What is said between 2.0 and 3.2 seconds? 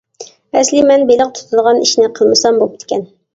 قىلمىسام بوپتىكەن.